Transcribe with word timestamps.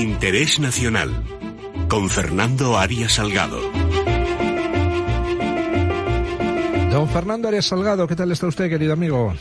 Interés 0.00 0.58
Nacional 0.58 1.10
con 1.90 2.08
Fernando 2.08 2.78
Arias 2.78 3.16
Salgado. 3.16 3.58
Don 6.90 7.06
Fernando 7.06 7.48
Arias 7.48 7.66
Salgado, 7.66 8.08
¿qué 8.08 8.16
tal 8.16 8.32
está 8.32 8.46
usted, 8.46 8.70
querido 8.70 8.94
amigo? 8.94 9.34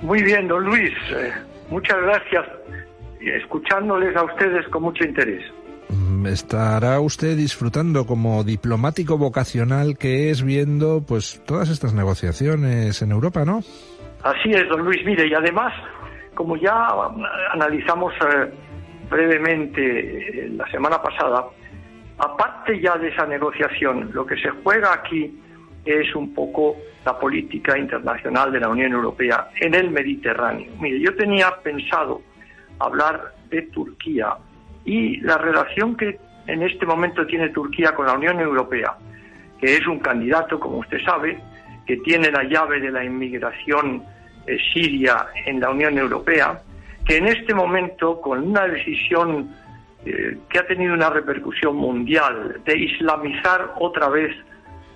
Muy 0.00 0.22
bien, 0.22 0.48
don 0.48 0.64
Luis. 0.64 0.94
Eh, 1.14 1.30
muchas 1.68 1.98
gracias. 2.00 2.46
Escuchándoles 3.20 4.16
a 4.16 4.24
ustedes 4.24 4.66
con 4.68 4.84
mucho 4.84 5.04
interés. 5.04 5.44
Mm, 5.90 6.26
estará 6.26 6.98
usted 6.98 7.36
disfrutando 7.36 8.06
como 8.06 8.44
diplomático 8.44 9.18
vocacional 9.18 9.98
que 9.98 10.30
es 10.30 10.42
viendo 10.42 11.04
pues 11.06 11.42
todas 11.44 11.68
estas 11.68 11.92
negociaciones 11.92 13.02
en 13.02 13.12
Europa, 13.12 13.44
¿no? 13.44 13.60
Así 14.22 14.52
es, 14.52 14.66
don 14.70 14.86
Luis. 14.86 15.04
Mire, 15.04 15.28
y 15.28 15.34
además, 15.34 15.74
como 16.34 16.56
ya 16.56 16.88
analizamos 17.52 18.14
eh, 18.14 18.50
brevemente 19.12 20.48
la 20.56 20.66
semana 20.70 21.00
pasada, 21.00 21.44
aparte 22.18 22.80
ya 22.80 22.96
de 22.96 23.08
esa 23.08 23.26
negociación, 23.26 24.10
lo 24.12 24.26
que 24.26 24.36
se 24.36 24.48
juega 24.48 24.92
aquí 24.92 25.38
es 25.84 26.14
un 26.14 26.32
poco 26.34 26.76
la 27.04 27.18
política 27.18 27.76
internacional 27.76 28.50
de 28.52 28.60
la 28.60 28.68
Unión 28.68 28.92
Europea 28.92 29.50
en 29.60 29.74
el 29.74 29.90
Mediterráneo. 29.90 30.72
Mire, 30.80 30.98
yo 31.00 31.14
tenía 31.14 31.50
pensado 31.62 32.22
hablar 32.78 33.34
de 33.50 33.62
Turquía 33.62 34.34
y 34.84 35.20
la 35.20 35.36
relación 35.38 35.96
que 35.96 36.18
en 36.46 36.62
este 36.62 36.86
momento 36.86 37.26
tiene 37.26 37.50
Turquía 37.50 37.94
con 37.94 38.06
la 38.06 38.14
Unión 38.14 38.40
Europea, 38.40 38.96
que 39.60 39.76
es 39.76 39.86
un 39.86 39.98
candidato, 39.98 40.58
como 40.58 40.78
usted 40.78 41.00
sabe, 41.04 41.38
que 41.86 41.98
tiene 41.98 42.30
la 42.30 42.44
llave 42.44 42.80
de 42.80 42.90
la 42.90 43.04
inmigración 43.04 44.02
eh, 44.46 44.56
siria 44.72 45.26
en 45.46 45.60
la 45.60 45.70
Unión 45.70 45.98
Europea, 45.98 46.62
que 47.06 47.16
en 47.16 47.26
este 47.26 47.54
momento, 47.54 48.20
con 48.20 48.48
una 48.48 48.66
decisión 48.66 49.54
eh, 50.04 50.38
que 50.48 50.58
ha 50.58 50.66
tenido 50.66 50.94
una 50.94 51.10
repercusión 51.10 51.76
mundial 51.76 52.60
de 52.64 52.76
islamizar 52.78 53.74
otra 53.78 54.08
vez 54.08 54.34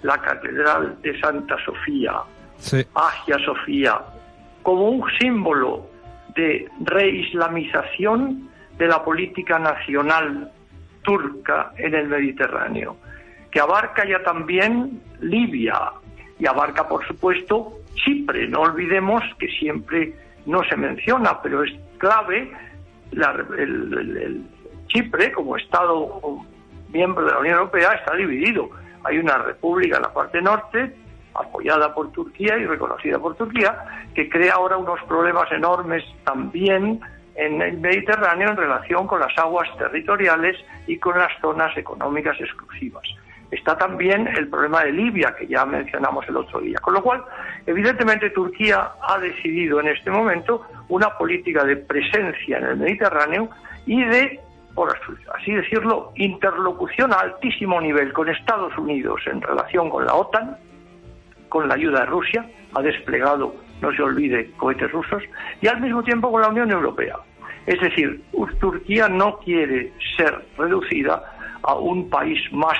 la 0.02 0.18
Catedral 0.18 1.00
de 1.02 1.18
Santa 1.20 1.56
Sofía, 1.64 2.14
Agia 2.94 3.38
Sofía, 3.44 4.00
como 4.62 4.88
un 4.88 5.04
símbolo 5.18 5.88
de 6.34 6.68
reislamización 6.80 8.48
de 8.78 8.86
la 8.86 9.02
política 9.04 9.58
nacional 9.58 10.50
turca 11.02 11.72
en 11.76 11.94
el 11.94 12.08
Mediterráneo, 12.08 12.96
que 13.50 13.60
abarca 13.60 14.04
ya 14.04 14.22
también 14.22 15.00
Libia 15.20 15.92
y 16.38 16.46
abarca, 16.46 16.88
por 16.88 17.06
supuesto, 17.06 17.78
Chipre. 17.94 18.48
No 18.48 18.60
olvidemos 18.60 19.22
que 19.38 19.48
siempre 19.48 20.14
no 20.46 20.62
se 20.64 20.76
menciona, 20.76 21.40
pero 21.42 21.62
es 21.64 21.72
clave 21.98 22.50
el, 23.12 24.44
Chipre, 24.86 25.32
como 25.32 25.56
Estado 25.56 26.20
miembro 26.90 27.24
de 27.24 27.32
la 27.32 27.38
Unión 27.40 27.58
Europea, 27.58 27.92
está 27.92 28.14
dividido. 28.14 28.70
Hay 29.04 29.18
una 29.18 29.38
república 29.38 29.96
en 29.96 30.02
la 30.02 30.12
parte 30.12 30.40
norte, 30.40 30.94
apoyada 31.34 31.92
por 31.92 32.12
Turquía 32.12 32.56
y 32.56 32.66
reconocida 32.66 33.18
por 33.18 33.34
Turquía, 33.34 33.76
que 34.14 34.28
crea 34.28 34.54
ahora 34.54 34.76
unos 34.76 35.02
problemas 35.08 35.50
enormes 35.50 36.04
también 36.24 37.00
en 37.34 37.60
el 37.60 37.78
Mediterráneo 37.78 38.50
en 38.50 38.56
relación 38.56 39.06
con 39.06 39.20
las 39.20 39.36
aguas 39.36 39.68
territoriales 39.76 40.56
y 40.86 40.98
con 40.98 41.18
las 41.18 41.32
zonas 41.40 41.76
económicas 41.76 42.40
exclusivas. 42.40 43.04
Está 43.56 43.78
también 43.78 44.28
el 44.36 44.48
problema 44.48 44.84
de 44.84 44.92
Libia, 44.92 45.34
que 45.36 45.46
ya 45.46 45.64
mencionamos 45.64 46.28
el 46.28 46.36
otro 46.36 46.60
día. 46.60 46.78
Con 46.82 46.92
lo 46.92 47.02
cual, 47.02 47.24
evidentemente, 47.66 48.28
Turquía 48.30 48.90
ha 49.00 49.18
decidido 49.18 49.80
en 49.80 49.88
este 49.88 50.10
momento 50.10 50.66
una 50.88 51.16
política 51.16 51.64
de 51.64 51.76
presencia 51.76 52.58
en 52.58 52.64
el 52.64 52.76
Mediterráneo 52.76 53.48
y 53.86 54.04
de, 54.04 54.40
por 54.74 54.94
así 55.34 55.52
decirlo, 55.52 56.12
interlocución 56.16 57.14
a 57.14 57.20
altísimo 57.20 57.80
nivel 57.80 58.12
con 58.12 58.28
Estados 58.28 58.76
Unidos 58.76 59.22
en 59.24 59.40
relación 59.40 59.88
con 59.88 60.04
la 60.04 60.14
OTAN, 60.14 60.58
con 61.48 61.66
la 61.66 61.74
ayuda 61.74 62.00
de 62.00 62.06
Rusia, 62.06 62.46
ha 62.74 62.82
desplegado, 62.82 63.54
no 63.80 63.90
se 63.92 64.02
olvide, 64.02 64.50
cohetes 64.58 64.92
rusos, 64.92 65.22
y 65.62 65.66
al 65.66 65.80
mismo 65.80 66.02
tiempo 66.02 66.30
con 66.30 66.42
la 66.42 66.48
Unión 66.48 66.70
Europea. 66.70 67.16
Es 67.64 67.80
decir, 67.80 68.22
Turquía 68.60 69.08
no 69.08 69.38
quiere 69.38 69.92
ser 70.16 70.44
reducida 70.58 71.22
a 71.62 71.74
un 71.74 72.10
país 72.10 72.38
más 72.52 72.78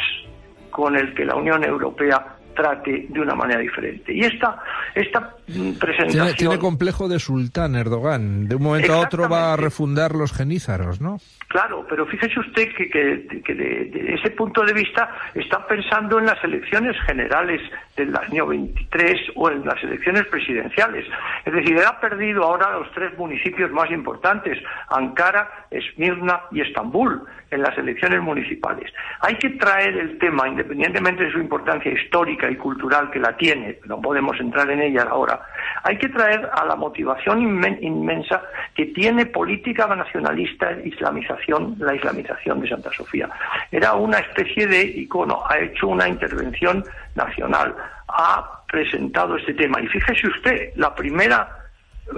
con 0.76 0.94
el 0.94 1.14
que 1.14 1.24
la 1.24 1.34
Unión 1.34 1.64
Europea 1.64 2.35
trate 2.56 3.06
de 3.08 3.20
una 3.20 3.34
manera 3.34 3.60
diferente. 3.60 4.12
Y 4.12 4.20
esta, 4.20 4.60
esta 4.94 5.36
presentación... 5.78 6.34
Tiene, 6.36 6.58
complejo 6.58 7.08
de 7.08 7.20
sultán 7.20 7.76
Erdogan. 7.76 8.48
De 8.48 8.56
un 8.56 8.62
momento 8.62 8.92
a 8.94 8.98
otro 8.98 9.28
va 9.28 9.52
a 9.52 9.56
refundar 9.56 10.16
los 10.16 10.32
genízaros, 10.32 11.00
¿no? 11.00 11.18
Claro, 11.48 11.86
pero 11.88 12.06
fíjese 12.06 12.40
usted 12.40 12.68
que, 12.74 12.90
que, 12.90 13.54
de, 13.54 14.14
ese 14.14 14.30
punto 14.30 14.64
de 14.64 14.72
vista 14.72 15.08
está 15.34 15.64
pensando 15.66 16.18
en 16.18 16.26
las 16.26 16.42
elecciones 16.42 16.96
generales 17.06 17.60
del 17.96 18.14
año 18.16 18.46
23 18.46 19.14
o 19.36 19.50
en 19.50 19.64
las 19.64 19.82
elecciones 19.84 20.26
presidenciales. 20.26 21.06
Es 21.44 21.52
decir, 21.52 21.76
él 21.76 21.84
ha 21.86 22.00
perdido 22.00 22.42
ahora 22.42 22.78
los 22.78 22.90
tres 22.92 23.16
municipios 23.16 23.70
más 23.70 23.90
importantes, 23.90 24.58
Ankara, 24.90 25.66
Esmirna 25.70 26.40
y 26.50 26.62
Estambul 26.62 27.22
en 27.50 27.62
las 27.62 27.78
elecciones 27.78 28.20
municipales. 28.20 28.92
Hay 29.20 29.36
que 29.36 29.50
traer 29.50 29.96
el 29.96 30.18
tema, 30.18 30.48
independientemente 30.48 31.24
de 31.24 31.32
su 31.32 31.38
importancia 31.38 31.92
histórica 31.92 32.45
y 32.50 32.56
cultural 32.56 33.10
que 33.10 33.18
la 33.18 33.36
tiene, 33.36 33.78
no 33.86 34.00
podemos 34.00 34.38
entrar 34.40 34.70
en 34.70 34.80
ella 34.80 35.06
ahora, 35.08 35.40
hay 35.82 35.98
que 35.98 36.08
traer 36.08 36.48
a 36.52 36.64
la 36.64 36.76
motivación 36.76 37.40
inmensa 37.80 38.42
que 38.74 38.86
tiene 38.86 39.26
política 39.26 39.86
nacionalista 39.86 40.72
islamización, 40.84 41.76
la 41.78 41.94
islamización 41.94 42.60
de 42.60 42.68
Santa 42.68 42.90
Sofía. 42.92 43.28
Era 43.70 43.94
una 43.94 44.18
especie 44.18 44.66
de 44.66 44.82
icono, 44.82 45.42
ha 45.48 45.58
hecho 45.58 45.88
una 45.88 46.08
intervención 46.08 46.84
nacional, 47.14 47.74
ha 48.08 48.62
presentado 48.66 49.36
este 49.36 49.54
tema. 49.54 49.80
Y 49.80 49.86
fíjese 49.86 50.26
usted, 50.26 50.70
la 50.76 50.94
primera, 50.94 51.48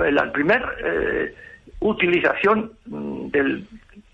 eh, 0.02 0.12
la 0.12 0.30
primera 0.32 0.72
eh, 0.82 1.34
utilización 1.80 2.72
mm, 2.86 3.28
del 3.28 3.66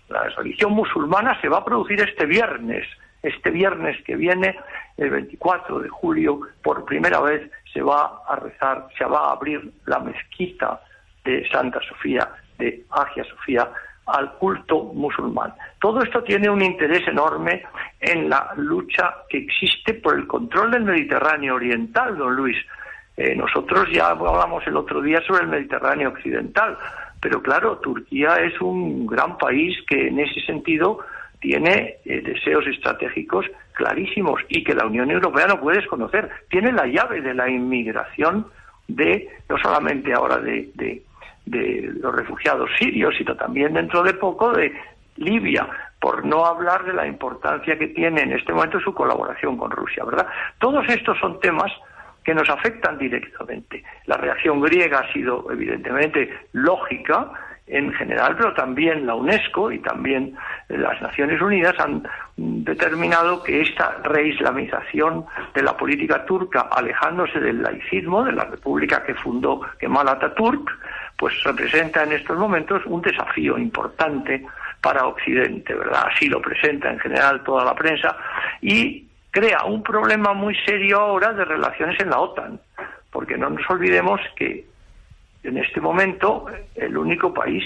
la 0.09 0.29
religión 0.37 0.71
musulmana 0.73 1.39
se 1.41 1.49
va 1.49 1.59
a 1.59 1.65
producir 1.65 1.99
este 2.01 2.25
viernes. 2.25 2.87
Este 3.25 3.49
viernes 3.49 3.97
que 4.03 4.15
viene, 4.15 4.55
el 4.97 5.09
24 5.09 5.79
de 5.79 5.89
julio, 5.89 6.41
por 6.61 6.85
primera 6.85 7.19
vez 7.21 7.49
se 7.73 7.81
va 7.81 8.21
a 8.27 8.35
rezar, 8.35 8.87
se 8.95 9.03
va 9.03 9.29
a 9.29 9.31
abrir 9.31 9.71
la 9.87 9.97
mezquita 9.97 10.79
de 11.23 11.43
Santa 11.49 11.79
Sofía, 11.89 12.29
de 12.59 12.83
Agia 12.91 13.23
Sofía, 13.23 13.67
al 14.05 14.33
culto 14.33 14.83
musulmán. 14.93 15.55
Todo 15.79 16.03
esto 16.03 16.23
tiene 16.23 16.51
un 16.51 16.61
interés 16.61 17.07
enorme 17.07 17.63
en 17.99 18.29
la 18.29 18.53
lucha 18.57 19.15
que 19.27 19.39
existe 19.39 19.95
por 19.95 20.15
el 20.15 20.27
control 20.27 20.69
del 20.69 20.83
Mediterráneo 20.83 21.55
oriental, 21.55 22.15
don 22.15 22.35
Luis. 22.35 22.57
Eh, 23.17 23.35
nosotros 23.35 23.89
ya 23.91 24.09
hablamos 24.09 24.67
el 24.67 24.77
otro 24.77 25.01
día 25.01 25.19
sobre 25.25 25.45
el 25.45 25.49
Mediterráneo 25.49 26.09
occidental. 26.09 26.77
Pero 27.19 27.41
claro, 27.41 27.77
Turquía 27.79 28.35
es 28.35 28.61
un 28.61 29.07
gran 29.07 29.39
país 29.39 29.75
que 29.89 30.09
en 30.09 30.19
ese 30.19 30.41
sentido 30.41 30.99
tiene 31.39 31.97
eh, 32.05 32.21
deseos 32.21 32.65
estratégicos 32.67 33.45
clarísimos 33.73 34.41
y 34.49 34.63
que 34.63 34.73
la 34.73 34.85
Unión 34.85 35.11
Europea 35.11 35.47
no 35.47 35.59
puede 35.59 35.79
desconocer. 35.79 36.29
Tiene 36.49 36.71
la 36.71 36.87
llave 36.87 37.21
de 37.21 37.33
la 37.33 37.49
inmigración 37.49 38.47
de, 38.87 39.29
no 39.49 39.57
solamente 39.57 40.13
ahora 40.13 40.37
de, 40.37 40.69
de, 40.75 41.03
los 41.99 42.15
refugiados 42.15 42.69
sirios, 42.79 43.13
sino 43.17 43.35
también 43.35 43.73
dentro 43.73 44.01
de 44.03 44.13
poco 44.13 44.51
de 44.51 44.73
Libia, 45.17 45.67
por 45.99 46.25
no 46.25 46.45
hablar 46.45 46.83
de 46.85 46.93
la 46.93 47.07
importancia 47.07 47.77
que 47.77 47.87
tiene 47.87 48.21
en 48.21 48.33
este 48.33 48.51
momento 48.51 48.79
su 48.79 48.93
colaboración 48.93 49.57
con 49.57 49.71
Rusia, 49.71 50.03
¿verdad? 50.03 50.27
Todos 50.59 50.87
estos 50.89 51.17
son 51.19 51.39
temas 51.39 51.71
que 52.23 52.33
nos 52.33 52.49
afectan 52.49 52.97
directamente. 52.97 53.83
La 54.07 54.17
reacción 54.17 54.59
griega 54.59 54.99
ha 54.99 55.13
sido 55.13 55.45
evidentemente 55.51 56.29
lógica 56.53 57.31
en 57.67 57.93
general, 57.93 58.35
pero 58.37 58.53
también 58.53 59.05
la 59.05 59.15
UNESCO 59.15 59.71
y 59.71 59.79
también 59.79 60.35
las 60.69 61.01
Naciones 61.01 61.41
Unidas 61.41 61.75
han 61.79 62.07
determinado 62.37 63.43
que 63.43 63.61
esta 63.61 63.97
reislamización 64.03 65.25
de 65.53 65.61
la 65.61 65.77
política 65.77 66.25
turca, 66.25 66.61
alejándose 66.71 67.39
del 67.39 67.61
laicismo, 67.61 68.23
de 68.23 68.31
la 68.31 68.45
república 68.45 69.03
que 69.03 69.13
fundó 69.13 69.61
Kemal 69.79 70.07
Atatürk, 70.07 70.71
pues 71.17 71.33
representa 71.43 72.03
en 72.03 72.13
estos 72.13 72.37
momentos 72.37 72.81
un 72.85 73.01
desafío 73.01 73.57
importante 73.57 74.45
para 74.81 75.07
Occidente, 75.07 75.73
¿verdad? 75.73 76.07
Así 76.13 76.27
lo 76.27 76.41
presenta 76.41 76.91
en 76.91 76.99
general 76.99 77.43
toda 77.43 77.63
la 77.63 77.75
prensa 77.75 78.17
y 78.61 79.07
crea 79.31 79.65
un 79.65 79.83
problema 79.83 80.33
muy 80.33 80.55
serio 80.65 80.99
ahora 80.99 81.33
de 81.33 81.45
relaciones 81.45 81.99
en 81.99 82.09
la 82.09 82.19
OTAN, 82.19 82.59
porque 83.11 83.37
no 83.37 83.49
nos 83.49 83.69
olvidemos 83.69 84.19
que 84.35 84.65
en 85.43 85.57
este 85.57 85.79
momento 85.79 86.47
el 86.75 86.97
único 86.97 87.33
país 87.33 87.63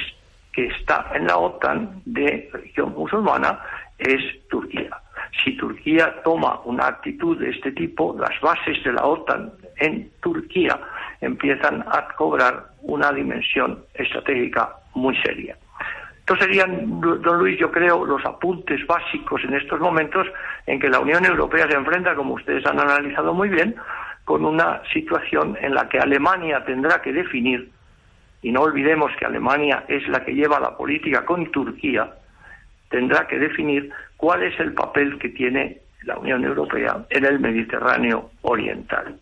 que 0.53 0.67
está 0.67 1.11
en 1.13 1.27
la 1.27 1.37
OTAN 1.37 2.01
de 2.05 2.49
religión 2.51 2.93
musulmana 2.95 3.59
es 3.97 4.21
Turquía. 4.49 4.89
Si 5.43 5.55
Turquía 5.57 6.21
toma 6.23 6.59
una 6.65 6.87
actitud 6.87 7.37
de 7.37 7.49
este 7.49 7.71
tipo, 7.71 8.15
las 8.19 8.39
bases 8.41 8.83
de 8.83 8.93
la 8.93 9.03
OTAN 9.05 9.51
en 9.77 10.09
Turquía 10.21 10.79
empiezan 11.21 11.83
a 11.87 12.07
cobrar 12.15 12.67
una 12.81 13.11
dimensión 13.11 13.83
estratégica 13.93 14.75
muy 14.95 15.15
seria. 15.21 15.57
Estos 16.19 16.39
serían, 16.39 17.01
don 17.01 17.39
Luis, 17.39 17.57
yo 17.59 17.71
creo, 17.71 18.05
los 18.05 18.23
apuntes 18.23 18.85
básicos 18.85 19.43
en 19.43 19.55
estos 19.55 19.79
momentos 19.79 20.27
en 20.67 20.79
que 20.79 20.87
la 20.87 20.99
Unión 20.99 21.25
Europea 21.25 21.67
se 21.67 21.75
enfrenta, 21.75 22.15
como 22.15 22.35
ustedes 22.35 22.63
han 22.67 22.79
analizado 22.79 23.33
muy 23.33 23.49
bien, 23.49 23.75
con 24.25 24.45
una 24.45 24.79
situación 24.93 25.57
en 25.59 25.73
la 25.73 25.89
que 25.89 25.97
Alemania 25.97 26.63
tendrá 26.65 27.01
que 27.01 27.11
definir, 27.11 27.71
y 28.41 28.51
no 28.51 28.61
olvidemos 28.61 29.11
que 29.19 29.25
Alemania 29.25 29.85
es 29.87 30.07
la 30.07 30.23
que 30.23 30.33
lleva 30.33 30.59
la 30.59 30.77
política 30.77 31.25
con 31.25 31.51
Turquía, 31.51 32.13
tendrá 32.89 33.27
que 33.27 33.37
definir 33.37 33.91
cuál 34.17 34.43
es 34.43 34.59
el 34.59 34.73
papel 34.73 35.19
que 35.19 35.29
tiene 35.29 35.79
la 36.03 36.17
Unión 36.17 36.43
Europea 36.43 37.05
en 37.09 37.25
el 37.25 37.39
Mediterráneo 37.39 38.31
Oriental. 38.41 39.19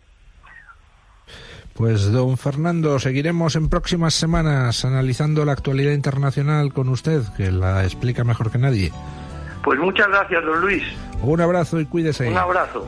Pues 1.74 2.10
don 2.10 2.36
Fernando, 2.36 2.98
seguiremos 2.98 3.54
en 3.54 3.68
próximas 3.68 4.14
semanas 4.14 4.84
analizando 4.84 5.44
la 5.44 5.52
actualidad 5.52 5.92
internacional 5.92 6.72
con 6.72 6.88
usted, 6.88 7.22
que 7.36 7.52
la 7.52 7.84
explica 7.84 8.24
mejor 8.24 8.50
que 8.50 8.58
nadie. 8.58 8.90
Pues 9.62 9.78
muchas 9.78 10.08
gracias, 10.08 10.44
don 10.44 10.60
Luis. 10.60 10.82
Un 11.22 11.40
abrazo 11.40 11.78
y 11.78 11.86
cuídese. 11.86 12.28
Un 12.28 12.36
abrazo. 12.36 12.84